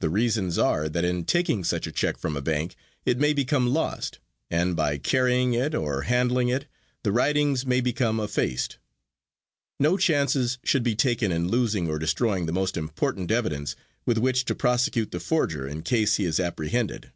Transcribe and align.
The 0.00 0.10
reasons 0.10 0.58
are 0.58 0.90
that 0.90 1.06
in 1.06 1.24
taking 1.24 1.64
such 1.64 1.86
a 1.86 1.90
check 1.90 2.18
from 2.18 2.36
a 2.36 2.42
bank 2.42 2.76
it 3.06 3.18
may 3.18 3.32
become 3.32 3.66
lost, 3.72 4.18
and 4.50 4.76
by 4.76 4.98
carrying 4.98 5.54
it 5.54 5.74
or 5.74 6.02
handling 6.02 6.48
it 6.50 6.66
the 7.02 7.12
writings 7.12 7.64
may 7.64 7.80
become 7.80 8.20
effaced. 8.20 8.76
No 9.80 9.96
chances 9.96 10.58
should 10.64 10.82
be 10.82 10.94
taken 10.94 11.32
in 11.32 11.48
losing 11.48 11.88
or 11.88 11.98
destroying 11.98 12.44
the 12.44 12.52
most 12.52 12.76
important 12.76 13.30
evidence 13.30 13.74
with 14.04 14.18
which 14.18 14.44
to 14.44 14.54
prosecute 14.54 15.12
the 15.12 15.18
forger 15.18 15.66
in 15.66 15.80
case 15.80 16.16
he 16.16 16.26
is 16.26 16.38
apprehended. 16.38 17.10